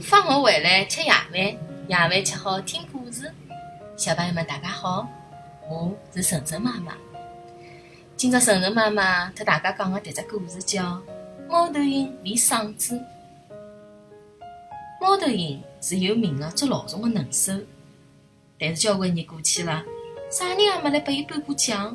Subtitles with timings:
[0.00, 3.30] 放学回来吃夜饭，夜饭吃好听故事。
[3.98, 5.06] 小朋友们，大家好，
[5.68, 6.94] 我是晨晨妈妈。
[8.16, 10.82] 今朝晨晨妈妈特大家讲的迭只故事叫
[11.50, 12.94] 《猫头鹰练嗓子》。
[15.02, 17.52] 猫头鹰是有名的捉老鼠的能手，
[18.58, 19.84] 但是交关年过去了，
[20.30, 21.94] 啥人也没来拨伊颁过奖。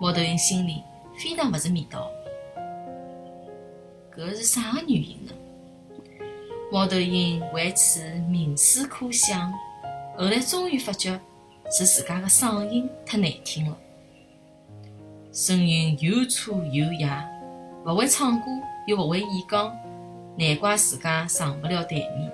[0.00, 0.80] 猫头鹰心里
[1.18, 2.08] 非常勿是味道，
[4.16, 5.32] 搿是啥个原因呢？
[6.74, 9.52] 猫头鹰为此冥思苦想，
[10.18, 11.20] 后来终于发觉
[11.70, 13.78] 是自家的嗓音太难听了，
[15.32, 17.24] 声音又粗又哑，
[17.86, 18.46] 勿会唱歌
[18.88, 19.72] 又勿会演讲，
[20.36, 22.32] 难怪自家上不了台面。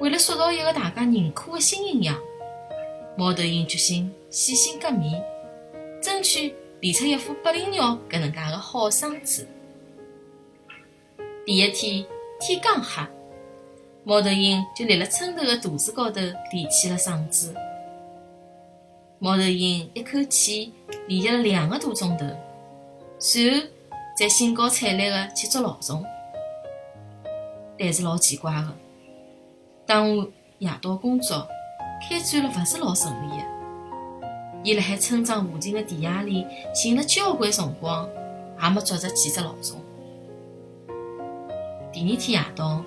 [0.00, 2.18] 为了塑造一个大家认可的新形象，
[3.14, 5.22] 猫头鹰决心洗心革面，
[6.00, 9.46] 争取练出一副八零鸟搿能介的好嗓子。
[11.44, 12.06] 第一天。
[12.46, 13.02] 天刚黑，
[14.04, 17.54] 猫头鹰就立辣村头的大树高头练起了嗓子。
[19.18, 20.70] 猫头鹰一口气
[21.08, 22.26] 练习了两个多钟头，
[23.18, 23.66] 随后
[24.14, 26.04] 再兴高采烈地去捉老鼠。
[27.78, 28.68] 但是老奇怪的，
[29.86, 31.48] 当晚夜到工作，
[32.06, 33.44] 开展了勿是老顺利的。
[34.62, 38.06] 伊辣海村庄附近的田野里寻了交关辰光，
[38.62, 39.76] 也没捉着几只老鼠。
[41.94, 42.82] 第二天夜到，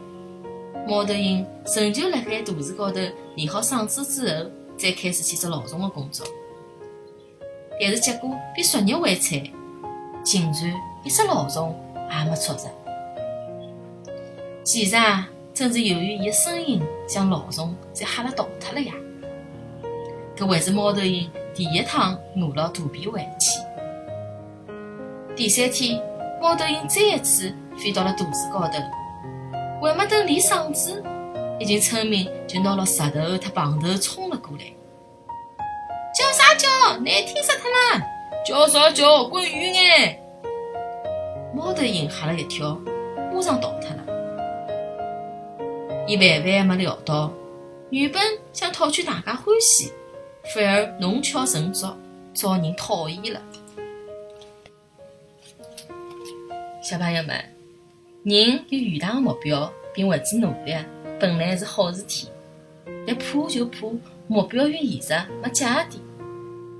[0.85, 2.99] 猫头鹰仍旧辣盖大树高头
[3.35, 6.27] 练好嗓子之后，再开始去捉老鼠的工作。
[7.79, 9.41] 但是结果比昨日还惨，
[10.25, 10.73] 竟然
[11.05, 12.69] 一只老鼠也没捉着。
[14.65, 17.61] 其实啊，正是由于伊的声音将老鼠
[17.93, 18.93] 侪吓了逃脱了呀。
[20.35, 23.51] 搿还是猫头鹰第一趟饿牢肚皮回去。
[25.33, 26.01] 第三天，
[26.41, 28.79] 猫头鹰再一次飞到了肚子高头。
[29.81, 31.03] 还没等练嗓子，
[31.59, 34.63] 一群村民就拿了石头和棒头冲了过来。
[36.13, 36.97] 叫啥叫？
[36.97, 38.03] 难听死脱了！
[38.45, 39.25] 叫啥叫？
[39.25, 40.19] 滚远眼！
[41.55, 42.79] 猫头鹰吓了一跳，
[43.33, 44.03] 马上逃脱了。
[46.07, 47.31] 伊万万没料到，
[47.91, 49.93] 原本想讨取大家欢喜，
[50.55, 51.95] 反而弄巧成拙，
[52.33, 53.39] 遭人讨厌了。
[56.89, 57.35] 小朋友们。
[58.23, 60.73] 人有远大的目标，并为之努力，
[61.19, 62.29] 本来是好事体。
[63.05, 63.79] 但怕就怕
[64.29, 66.01] 目标与现实没结合点，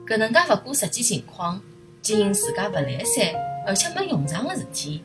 [0.08, 1.62] 搿能介勿顾实际情况，
[2.02, 3.36] 经营自家勿来三
[3.68, 5.04] 而且没用场的事体，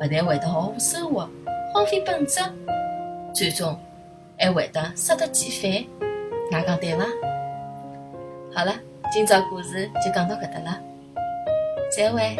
[0.00, 1.30] 勿但会得毫无收获，
[1.72, 2.40] 荒废本职，
[3.32, 3.78] 最终
[4.36, 5.70] 还会得适得其反。
[6.50, 7.04] 㑚讲对伐？
[8.52, 8.74] 好了，
[9.12, 10.80] 今朝故事就讲到搿搭了，
[11.96, 12.36] 再会。